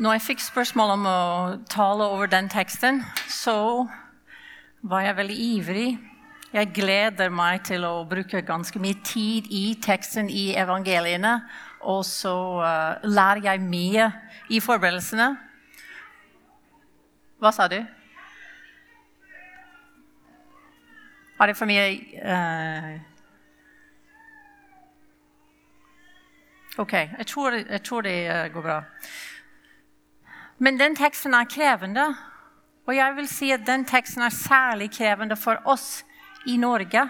[0.00, 1.22] Når jeg fikk spørsmål om å
[1.68, 3.84] tale over den teksten, så
[4.80, 5.90] var jeg veldig ivrig.
[6.54, 11.34] Jeg gleder meg til å bruke ganske mye tid i teksten i evangeliene.
[11.84, 12.32] Og så
[12.64, 14.08] uh, lærer jeg mye
[14.48, 15.28] i forberedelsene.
[17.44, 17.76] Hva sa du?
[21.36, 21.88] Har det for mye
[22.24, 22.92] uh,
[26.80, 28.22] Ok, jeg tror, jeg tror det
[28.54, 28.84] går bra.
[30.60, 32.04] Men den teksten er krevende.
[32.84, 36.02] Og jeg vil si at den teksten er særlig krevende for oss
[36.46, 37.06] i Norge.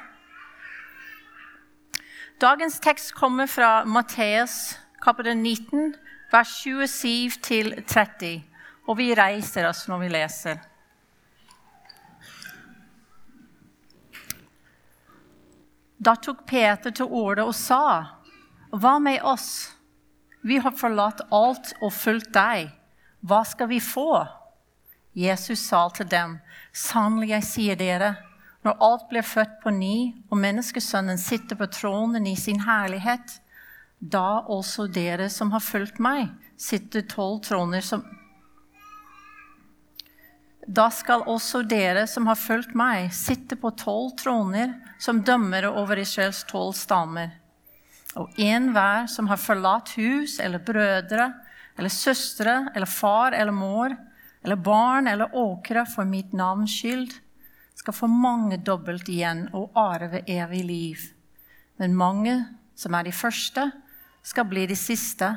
[2.41, 5.95] Dagens tekst kommer fra Matteus kapittel 19,
[6.33, 8.43] vers 27 til 30.
[8.89, 10.63] Og vi reiser oss når vi leser.
[16.01, 18.05] Da tok Peter til orde og sa,
[18.73, 19.77] 'Hva med oss?
[20.43, 22.80] Vi har forlatt alt og fulgt deg.
[23.21, 24.27] Hva skal vi få?'
[25.15, 26.39] Jesus sa til dem,
[26.73, 28.17] 'Sannelig, jeg sier dere:"
[28.63, 33.41] Når alt blir født på ny, og menneskesønnen sitter på tronen i sin herlighet,
[34.01, 36.29] da også dere som har fulgt meg,
[36.61, 38.05] sitter tolv troner som
[40.69, 45.99] Da skal også dere som har fulgt meg, sitte på tolv troner som dømmere over
[45.99, 47.33] Israels tolv stammer.
[48.15, 51.33] Og enhver som har forlatt hus eller brødre
[51.81, 53.97] eller søstre eller far eller mor
[54.45, 57.13] eller barn eller åkre for mitt navns skyld,
[57.75, 61.05] skal få mange dobbelt igjen og arve evig liv.
[61.81, 62.37] Men mange
[62.77, 63.71] som er de første,
[64.23, 65.31] skal bli de siste,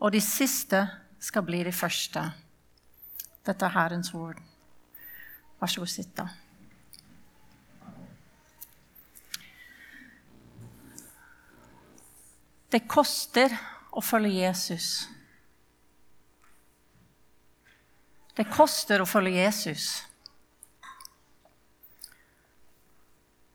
[0.00, 0.80] og de siste
[1.20, 2.22] skal bli de første.
[3.44, 4.40] Dette er Herrens ord.
[5.60, 6.28] Vær så god, sitt, da.
[12.72, 13.52] Det koster
[13.92, 14.88] å følge Jesus.
[18.34, 20.02] Det koster å følge Jesus.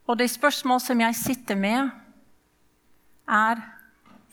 [0.09, 1.89] Og det spørsmålet som jeg sitter med,
[3.30, 3.59] er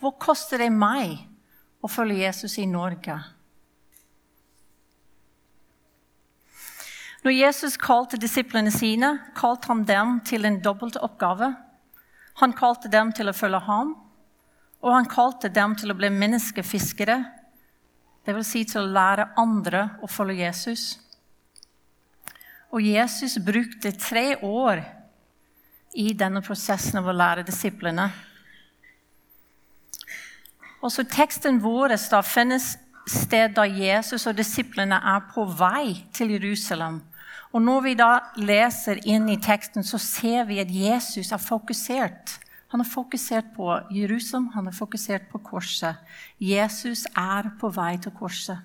[0.00, 1.18] hva koster det meg
[1.84, 3.18] å følge Jesus i Norge?
[7.26, 11.50] Når Jesus kalte disiplene sine, kalte han dem til en dobbelt oppgave.
[12.38, 13.96] Han kalte dem til å følge ham,
[14.78, 17.16] og han kalte dem til å bli menneskefiskere.
[18.26, 18.46] Dvs.
[18.50, 20.96] Si til å lære andre å følge Jesus.
[22.74, 24.82] Og Jesus brukte tre år
[25.96, 28.10] i denne prosessen av å lære disiplene.
[30.84, 32.74] Også teksten vår da finnes
[33.06, 37.00] sted da Jesus og disiplene er på vei til Jerusalem.
[37.54, 42.40] Og Når vi da leser inn i teksten, så ser vi at Jesus er fokusert.
[42.74, 46.00] Han er fokusert på Jerusalem, han er fokusert på korset.
[46.42, 48.58] Jesus er på vei til korset.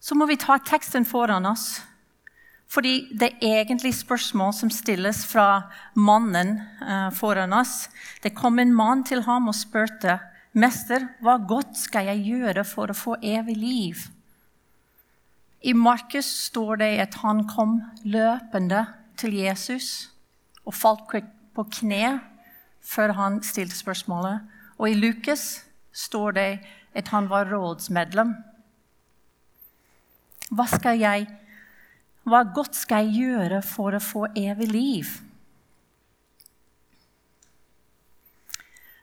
[0.00, 1.80] Så må vi ta teksten foran oss.
[2.70, 5.64] Fordi det er egentlig spørsmål som stilles fra
[5.98, 7.88] mannen uh, foran oss.
[8.22, 10.20] Det kom en mann til ham og spurte,
[10.54, 14.08] 'Mester, hva godt skal jeg gjøre for å få evig liv?'
[15.62, 20.09] I Markus står det at han kom løpende til Jesus
[20.70, 21.16] og falt
[21.56, 22.20] på kne
[22.80, 24.46] før han stilte spørsmålet.
[24.78, 26.50] Og i Lukas står det
[26.94, 28.32] at han var rådsmedlem.
[30.50, 31.26] Hva skal jeg?
[32.26, 35.10] Hva godt skal jeg gjøre for å få evig liv?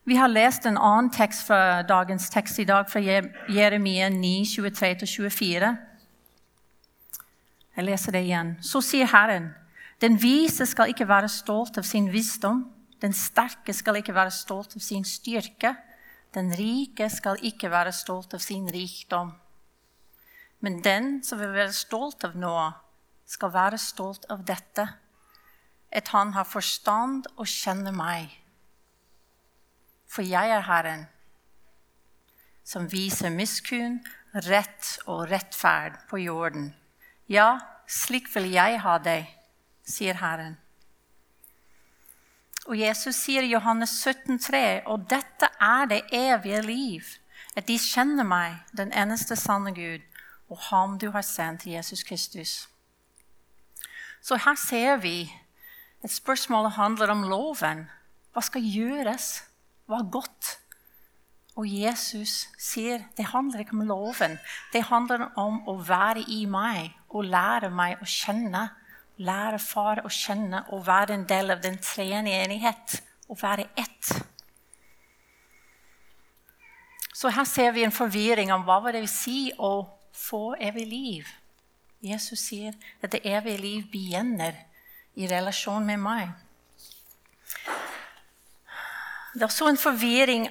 [0.08, 5.72] Vi har lest en annen tekst fra dagens tekst i dag, fra Jeremia 9, 23-24.
[7.76, 8.54] Jeg leser det igjen.
[8.64, 9.50] Så sier Herren,
[10.02, 12.66] den vise skal ikke være stolt av sin visdom.
[13.02, 15.74] Den sterke skal ikke være stolt av sin styrke.
[16.34, 19.32] Den rike skal ikke være stolt av sin rikdom.
[20.62, 22.72] Men den som vil være stolt av noe,
[23.28, 24.86] skal være stolt av dette,
[25.92, 28.32] at han har forstand og kjenner meg.
[30.08, 31.08] For jeg er Herren,
[32.64, 34.00] som viser miskunn,
[34.48, 36.72] rett og rettferd på jorden.
[37.28, 37.58] Ja,
[37.88, 39.28] slik vil jeg ha deg,
[39.88, 40.58] sier Herren.
[42.68, 47.14] Og Jesus sier i Johannes 17, 3, og dette er det evige liv,
[47.56, 50.04] at de kjenner meg, den eneste sanne Gud,
[50.52, 52.68] og ham du har sendt, Jesus Kristus.
[54.22, 55.30] Så her ser vi
[56.04, 57.88] at spørsmålet handler om loven.
[58.34, 59.44] Hva skal gjøres?
[59.88, 60.58] Hva er godt?
[61.58, 64.38] Og Jesus sier det handler ikke om loven.
[64.74, 68.68] Det handler om å være i meg og lære meg å kjenne.
[69.18, 73.00] Lære far å kjenne og være en del av den tredje enighet.
[73.28, 74.12] Å være ett.
[77.18, 81.30] Så her ser vi en forvirring om hva det vil si å få evig liv.
[82.06, 84.54] Jesus sier at det evige liv begynner
[85.18, 86.30] i relasjon med meg.
[89.34, 90.46] Det er også en forvirring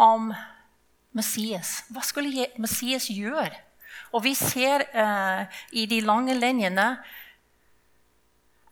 [0.00, 0.34] om
[1.16, 1.82] Messias.
[1.88, 3.56] Hva skulle Messias gjøre?
[4.12, 6.86] Og vi ser uh, i de lange linjene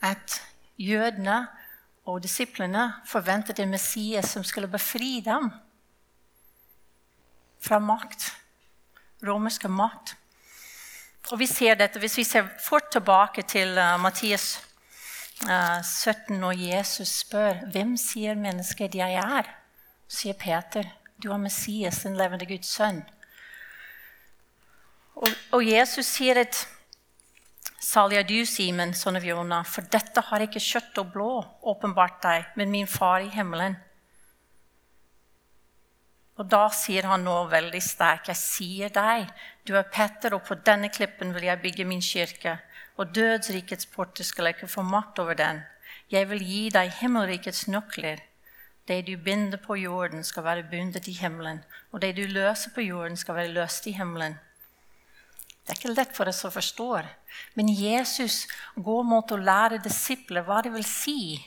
[0.03, 0.43] at
[0.79, 1.47] jødene
[2.05, 5.51] og disiplene forventet en Messias som skulle befri dem
[7.63, 8.33] fra makt,
[9.27, 10.17] romerske makt.
[11.31, 14.61] Og vi ser dette, Hvis vi ser fort tilbake til uh, Mattias
[15.43, 19.49] 17, når Jesus spør hvem sier mennesket jeg er,
[20.09, 20.87] sier Peter,
[21.23, 23.03] du er Messias, den levende Guds sønn.
[25.15, 26.67] Og, og Jesus sier at
[27.83, 31.31] Salig er du, Simen, sønn av Jonah, for dette har ikke kjøtt og blå
[31.73, 33.75] åpenbart deg, men min far i himmelen.
[36.39, 38.31] Og da sier han nå veldig sterkt.
[38.31, 39.27] Jeg sier deg,
[39.67, 42.61] du er Petter, og på denne klippen vil jeg bygge min kirke
[42.97, 45.63] og dødsrikets porter skal ikke få makt over den.
[46.11, 48.21] Jeg vil gi deg himmelrikets nøkler.
[48.89, 51.63] Det du binder på jorden, skal være bundet i himmelen,
[51.93, 54.39] og det du løser på jorden, skal være løst i himmelen.
[55.63, 56.89] Det er ikke lett for oss å forstå,
[57.55, 61.39] men Jesus går mot å lære disipler hva det vil si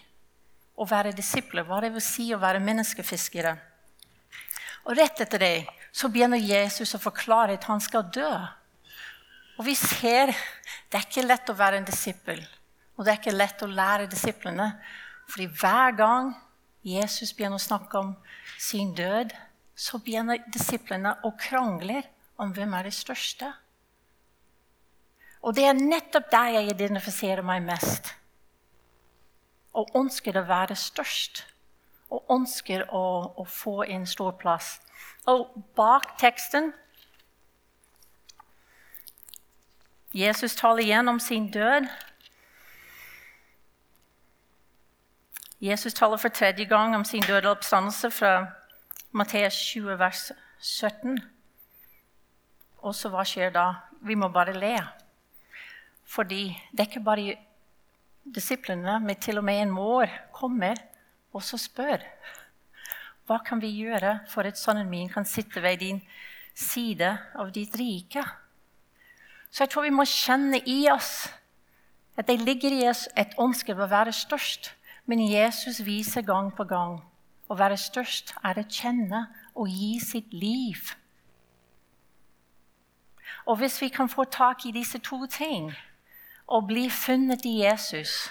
[0.75, 3.55] å være disipler, hva det vil si å være menneskefiskere.
[4.85, 5.55] Og Rett etter det
[5.95, 8.31] så begynner Jesus å forklare at han skal dø.
[9.57, 12.41] Og vi ser det er ikke lett å være en disippel.
[12.95, 14.71] Og det er ikke lett å lære disiplene.
[15.27, 16.35] fordi hver gang
[16.83, 18.15] Jesus begynner å snakke om
[18.59, 19.33] sin død,
[19.75, 22.03] så begynner disiplene å krangle
[22.37, 23.53] om hvem er det største.
[25.45, 28.09] Og det er nettopp der jeg identifiserer meg mest.
[29.77, 31.43] Og ønsker å være størst.
[32.09, 33.03] Og ønsker å,
[33.37, 34.79] å få en stor plass.
[35.29, 36.71] Og bak teksten
[40.15, 41.89] Jesus taler igjen om sin død.
[45.59, 48.35] Jesus taler for tredje gang om sin døde oppstandelse fra
[49.11, 51.19] Matteus 20, vers 17.
[52.79, 53.65] Og så hva skjer da?
[54.07, 54.77] Vi må bare le.
[56.05, 57.37] Fordi det er ikke bare
[58.35, 60.79] disiplene, men til og med en mor kommer
[61.33, 62.03] og så spør
[63.25, 66.01] hva kan vi gjøre for at sønnen min kan sitte ved din
[66.53, 68.21] side av ditt rike.
[69.49, 71.25] Så jeg tror vi må kjenne i oss
[72.15, 74.71] at det ligger i oss et ønske om å være størst.
[75.05, 76.99] Men Jesus viser gang på gang
[77.49, 80.93] å være størst er å kjenne og gi sitt liv.
[83.45, 85.73] Og hvis vi kan få tak i disse to ting
[86.47, 88.29] og bli funnet i Jesus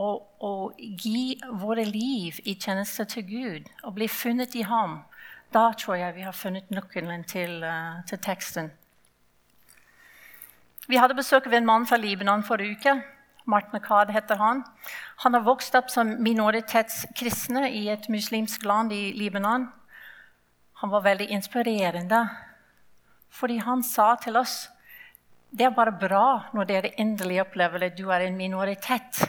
[0.00, 5.00] og, og gi våre liv i tjeneste til Gud og bli funnet i ham,
[5.52, 8.70] da tror jeg vi har funnet nøkkelen til, uh, til teksten.
[10.88, 12.94] Vi hadde besøk av en mann fra Libanon forrige uke.
[13.50, 14.64] Martin Akad heter han.
[15.22, 19.68] Han har vokst opp som minoritetskristne i et muslimsk land i Libanon.
[20.80, 22.24] Han var veldig inspirerende,
[23.30, 24.70] fordi han sa til oss
[25.50, 29.24] det er bare bra når dere endelig opplever at du er en minoritet.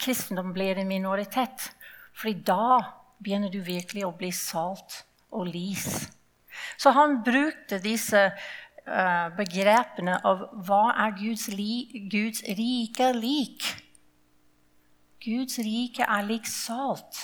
[0.00, 1.68] Kristendom blir en minoritet,
[2.16, 2.78] fordi da
[3.20, 6.08] begynner du virkelig å bli salt og lys.
[6.80, 8.30] Så han brukte disse
[8.90, 13.66] Eh, begrepene av hva er Guds, li, Guds rike lik.
[15.22, 17.20] Guds rike er lik salt.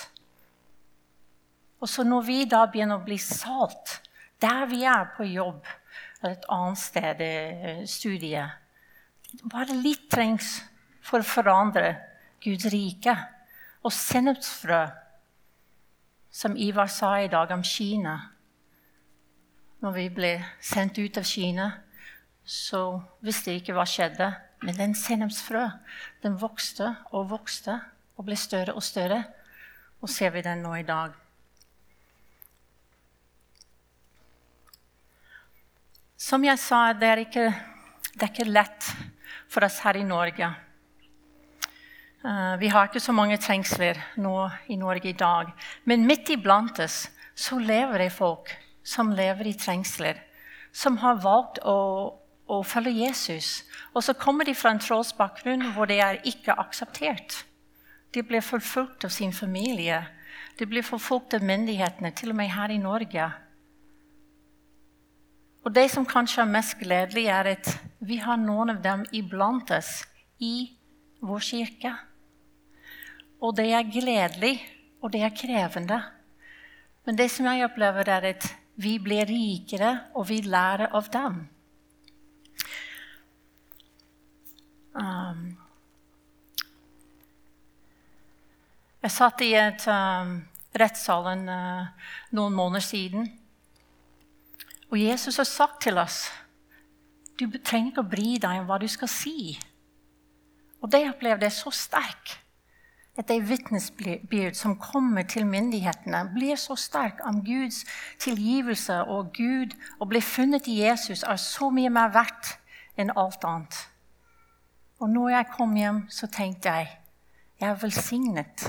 [1.81, 3.97] Og så når vi da begynner å bli salt,
[4.39, 5.65] der vi er på jobb
[6.21, 7.33] eller et annet sted i
[7.71, 8.63] eh, studiet
[9.51, 10.61] Bare litt trengs
[11.03, 11.89] for å forandre
[12.41, 13.11] Guds rike.
[13.83, 14.79] Og sennepsfrø,
[16.31, 18.15] som Ivar sa i dag om Kina
[19.83, 20.31] når vi ble
[20.63, 21.67] sendt ut av Kina,
[22.41, 24.31] så visste jeg ikke hva skjedde.
[24.65, 25.67] Men den sennepsfrø
[26.23, 27.75] den vokste og vokste
[28.17, 29.21] og ble større og større.
[30.01, 31.13] Og ser vi den nå i dag.
[36.17, 37.49] Som jeg sa, det er ikke,
[38.17, 38.87] det er ikke lett
[39.45, 40.47] for oss her i Norge.
[42.25, 44.33] Uh, vi har ikke så mange trengsler nå
[44.73, 45.51] i Norge i dag.
[45.85, 47.03] Men midt iblant oss
[47.37, 48.49] så lever det folk
[48.81, 50.17] som lever i trengsler,
[50.73, 51.77] som har valgt å,
[52.49, 53.61] å følge Jesus.
[53.93, 57.43] Og så kommer de fra en trosbakgrunn hvor det er ikke akseptert.
[58.09, 60.01] De blir forfulgt av sin familie.
[60.57, 63.35] De blir forfulgt av myndighetene, til og med her i Norge.
[65.67, 67.69] Og det som kanskje er mest gledelig, er at
[67.99, 69.97] vi har noen av dem iblant oss
[70.39, 70.69] i
[71.19, 71.89] vår kirke.
[73.43, 74.61] Og det er gledelig,
[75.03, 75.97] og det er krevende.
[77.03, 78.47] Men det som jeg opplever, er at
[78.79, 81.41] vi blir rikere, og vi lærer av dem.
[84.95, 85.41] Um,
[89.03, 90.31] jeg satt i et um,
[90.79, 93.27] rettssalen uh, noen måneder siden.
[94.91, 96.25] Og Jesus har sagt til oss
[97.37, 99.53] du trenger ikke å bry deg om hva du skal si.
[100.81, 102.37] Og det opplevde jeg så sterk.
[103.17, 107.83] At det vitnesbyrd som kommer til myndighetene, blir så sterk om Guds
[108.21, 112.55] tilgivelse og Gud å bli funnet i Jesus er så mye mer verdt
[112.97, 113.79] enn alt annet.
[115.01, 116.93] Og når jeg kom hjem, så tenkte jeg
[117.57, 118.67] jeg er velsignet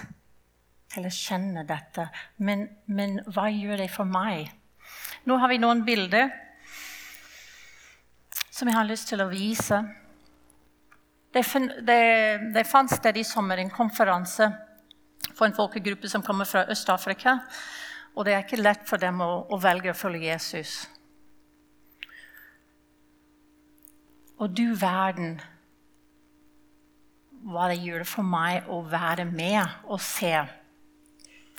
[0.94, 2.06] til å kjenne dette.
[2.40, 4.48] Men, men hva gjør det for meg?
[5.25, 6.30] Nå har vi noen bilder
[8.50, 9.80] som jeg har lyst til å vise.
[11.32, 11.42] Det,
[11.87, 12.00] det,
[12.54, 14.48] det fant sted i sommer en konferanse
[15.34, 17.38] for en folkegruppe som kommer fra Øst-Afrika.
[18.14, 20.80] Og det er ikke lett for dem å, å velge å følge Jesus.
[24.38, 25.37] Og du verden
[27.48, 30.34] hva det gjør for meg å være med og se.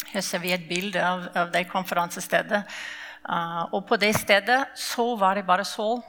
[0.09, 2.63] Her ser vi et bilde av, av det konferansestedet.
[3.27, 5.99] Uh, og på det stedet så var det bare sol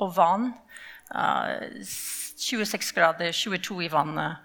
[0.00, 0.52] og vann.
[1.12, 1.84] Uh,
[2.36, 4.40] 26 grader, 22 i vannet.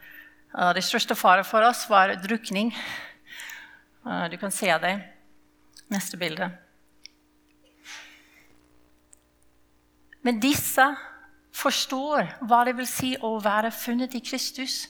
[0.51, 2.75] Uh, det største fare for oss var drukning.
[4.31, 5.01] du kan se det.
[5.89, 6.49] Neste bilde.
[10.21, 10.85] Men disse
[11.53, 14.87] forstår hva det vil si å være funnet i Kristus,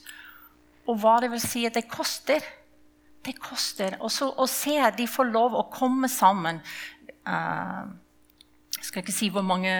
[0.86, 2.42] og hva det vil si at det koster.
[3.22, 3.96] Det koster.
[4.00, 6.58] Og så å se de får lov å komme sammen
[7.26, 9.72] Jeg skal ikke si hvor mange,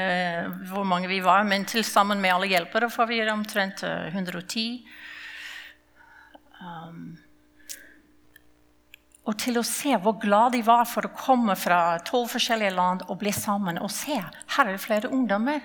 [0.70, 4.86] hvor mange, vi var, men til sammen med alle hjelpere får vi omtrent 110.
[6.62, 7.16] Um,
[9.22, 13.04] og til å se hvor glad de var for å komme fra tolv forskjellige land
[13.08, 15.62] og bli sammen og se her er det flere ungdommer.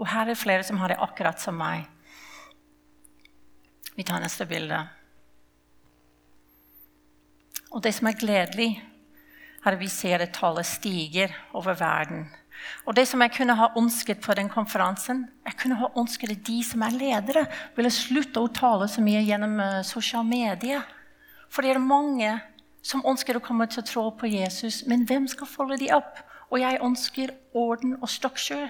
[0.00, 1.86] Og her er det flere som har det akkurat som meg.
[3.94, 4.80] Vi tar neste bilde.
[7.70, 8.72] Og det som er gledelig,
[9.64, 12.26] er at vi ser at tallet stiger over verden.
[12.86, 16.44] Og det som jeg kunne ha ønsket på den konferansen, jeg kunne ha ønsket at
[16.46, 20.84] de som er ledere, ville slutte å tale så mye gjennom uh, sosiale medier.
[21.52, 22.30] For det er mange
[22.84, 26.20] som ønsker å komme til å tro på Jesus, men hvem skal følge dem opp?
[26.52, 28.68] Og jeg ønsker orden og stokkskjør.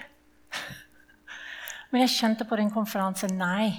[1.91, 3.69] Men jeg kjente på den konferansen nei.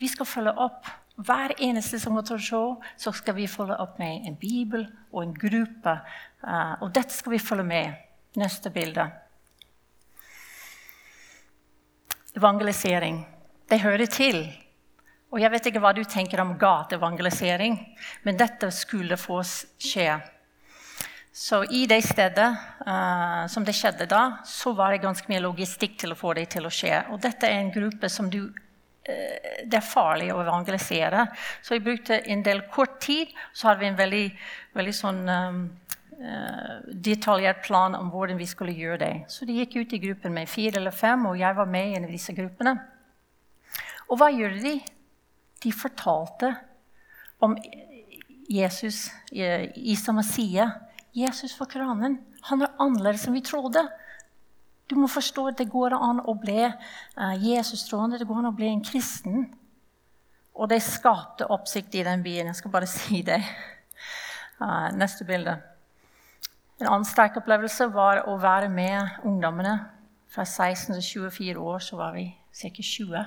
[0.00, 0.86] Vi skal følge opp.
[1.16, 2.62] Hver eneste som går til å se,
[3.00, 5.94] så skal vi følge opp med en bibel og en gruppe.
[6.44, 8.02] Uh, og dette skal vi følge med.
[8.36, 9.06] Neste bilde.
[12.36, 13.22] Evangelisering.
[13.64, 14.42] Det hører til.
[15.32, 17.78] Og jeg vet ikke hva du tenker om gateevangelisering,
[18.28, 20.10] men dette skulle få skje.
[21.32, 22.50] Så i det stedet
[22.84, 26.46] uh, som det skjedde da, så var det ganske mye logistikk til å få det
[26.52, 27.02] til å skje.
[27.08, 28.42] Og dette er en gruppe som du
[29.06, 31.26] Det er farlig å evangelisere.
[31.62, 33.30] Så vi brukte en del kort tid.
[33.54, 34.24] Så hadde vi en veldig,
[34.74, 35.60] veldig sånn um,
[36.18, 39.12] uh, detaljert plan om hvordan vi skulle gjøre det.
[39.30, 41.98] Så de gikk ut i gruppen med fire eller fem, og jeg var med i
[42.00, 42.74] en av disse gruppene.
[44.10, 44.76] Og hva gjorde de?
[45.62, 46.52] De fortalte
[47.42, 47.56] om
[48.50, 50.70] Jesus, i Samasia.
[51.16, 52.20] Jesus for kranen.
[52.50, 53.82] Han er annerledes enn vi trodde.
[54.86, 58.56] Du må forstå at det går an å bli uh, Jesus-troende, det går an å
[58.56, 59.48] bli en kristen.
[60.56, 62.52] Og det skapte oppsikt i den byen.
[62.52, 63.40] Jeg skal bare si det.
[64.60, 65.58] Uh, neste bilde.
[66.80, 69.78] En annen sterk opplevelse var å være med ungdommene.
[70.32, 72.70] Fra 16 til 24 år så var vi ca.
[72.70, 73.26] 20.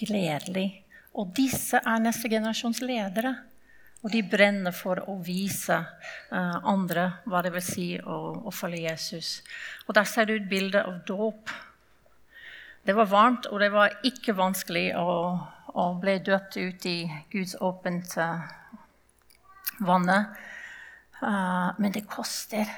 [0.00, 0.68] Gledelig.
[1.18, 3.34] Og disse er neste generasjons ledere.
[4.00, 8.86] Og de brenner for å vise uh, andre hva det vil si å, å, følge
[8.86, 9.40] Jesus.
[9.86, 11.52] Og Der ser du et bilde av dåp.
[12.86, 15.10] Det var varmt, og det var ikke vanskelig å,
[15.76, 16.96] å bli døpt ut i
[17.32, 18.48] Guds åpent uh,
[19.84, 20.32] vannet.
[21.20, 22.72] Uh, men det koster.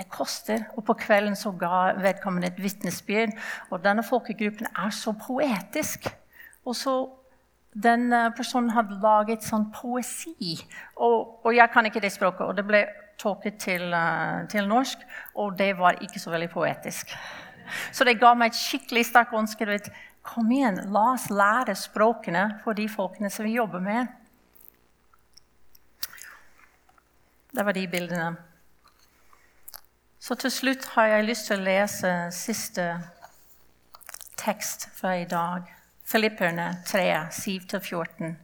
[0.00, 0.64] Det koster.
[0.80, 3.36] Og på kvelden så ga vedkommende et vitnesbyrd.
[3.68, 6.08] Og denne folkegruppen er så poetisk.
[6.64, 6.94] Og så
[7.72, 10.58] den eh, personen hadde laget sånn poesi.
[10.96, 12.84] Og, og, jeg kan ikke det språket, og det ble
[13.20, 15.02] tolket til, uh, til, norsk.
[15.38, 17.12] Og det var ikke så veldig poetisk.
[17.92, 19.78] Så det ga meg et skikkelig sterkt ønske.
[20.26, 24.08] Kom igjen, la oss lære språkene for de folkene som vi jobber med.
[27.50, 28.30] Det var de bildene.
[30.20, 32.86] Så til slutt har jeg lyst til å lese siste
[34.40, 35.68] tekst fra i dag.
[36.10, 38.34] Filipperne 3, 7-14.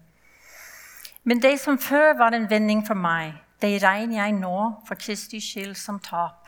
[1.25, 3.33] Men det som før var en vending for meg,
[3.63, 6.47] det regner jeg nå for Kristi skyld som tap.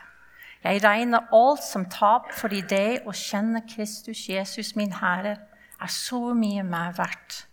[0.63, 5.35] Jeg regner alt som tap fordi det å kjenne Kristus Jesus, min Herre,
[5.83, 7.49] er så mye mer verdt.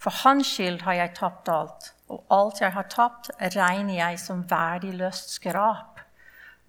[0.00, 4.44] For Hans skyld har jeg tapt alt, og alt jeg har tapt, regner jeg som
[4.48, 6.00] verdiløst skrap.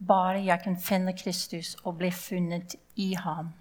[0.04, 3.56] Bare jeg kan finne Kristus og bli funnet i ham.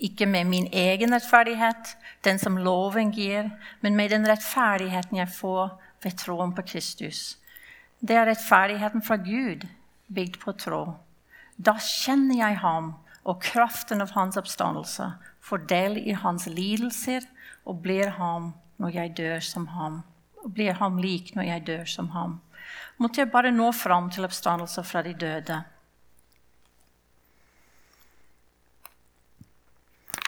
[0.00, 5.76] Ikke med min egen rettferdighet, den som loven gir, men med den rettferdigheten jeg får
[6.02, 7.36] ved troen på Kristus.
[8.00, 9.66] Det er rettferdigheten fra Gud,
[10.08, 10.84] bygd på tro.
[11.60, 12.94] Da kjenner jeg ham
[13.28, 17.26] og kraften av hans oppstandelse, får del i hans lidelser
[17.68, 20.00] og blir ham når jeg dør som ham.
[20.40, 22.38] Og blir ham lik når jeg dør som ham.
[22.96, 25.60] Måtte jeg bare nå fram til oppstandelse fra de døde.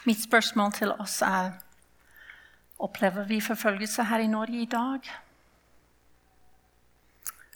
[0.04, 1.52] Mitt spørsmål til oss er
[2.78, 5.00] Opplever vi forfølgelse her i Norge i dag?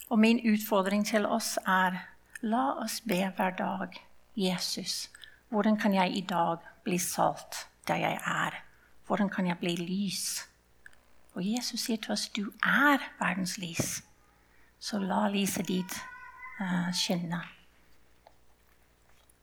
[0.09, 1.97] Og min utfordring til oss er
[2.41, 3.87] la oss be hver dag.
[4.35, 5.11] Jesus,
[5.49, 8.63] hvordan kan jeg i dag bli salt der jeg er?
[9.07, 10.47] Hvordan kan jeg bli lys?
[11.33, 14.03] Og Jesus sier til oss du er verdens lys.
[14.79, 15.99] Så la lyset ditt
[16.61, 17.56] uh, skinne.